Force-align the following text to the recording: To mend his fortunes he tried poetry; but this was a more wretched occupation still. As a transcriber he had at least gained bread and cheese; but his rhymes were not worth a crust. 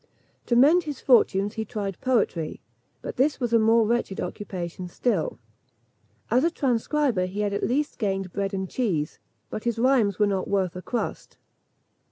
To 0.47 0.55
mend 0.55 0.85
his 0.85 0.99
fortunes 0.99 1.53
he 1.53 1.63
tried 1.63 2.01
poetry; 2.01 2.59
but 3.03 3.17
this 3.17 3.39
was 3.39 3.53
a 3.53 3.59
more 3.59 3.85
wretched 3.85 4.19
occupation 4.19 4.87
still. 4.87 5.37
As 6.31 6.43
a 6.43 6.49
transcriber 6.49 7.27
he 7.27 7.41
had 7.41 7.53
at 7.53 7.61
least 7.61 7.99
gained 7.99 8.33
bread 8.33 8.51
and 8.51 8.67
cheese; 8.67 9.19
but 9.51 9.63
his 9.65 9.77
rhymes 9.77 10.17
were 10.17 10.25
not 10.25 10.47
worth 10.47 10.75
a 10.75 10.81
crust. 10.81 11.37